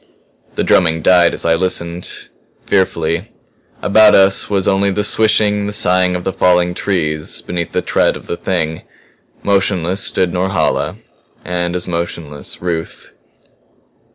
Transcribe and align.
The 0.55 0.63
drumming 0.63 1.03
died 1.03 1.31
as 1.31 1.45
I 1.45 1.53
listened 1.53 2.27
fearfully. 2.65 3.31
About 3.83 4.15
us 4.15 4.49
was 4.49 4.67
only 4.67 4.89
the 4.89 5.03
swishing, 5.03 5.67
the 5.67 5.73
sighing 5.73 6.15
of 6.15 6.23
the 6.23 6.33
falling 6.33 6.73
trees 6.73 7.43
beneath 7.43 7.71
the 7.71 7.83
tread 7.83 8.17
of 8.17 8.25
the 8.25 8.35
Thing. 8.35 8.81
Motionless 9.43 10.01
stood 10.03 10.33
Norhala; 10.33 10.95
and 11.45 11.75
as 11.75 11.87
motionless 11.87 12.63
Ruth. 12.63 13.13